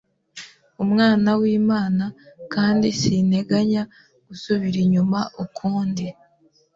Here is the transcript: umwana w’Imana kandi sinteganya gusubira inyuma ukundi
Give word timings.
umwana 0.83 1.29
w’Imana 1.39 2.05
kandi 2.53 2.87
sinteganya 3.01 3.81
gusubira 4.27 4.77
inyuma 4.85 5.19
ukundi 5.43 6.05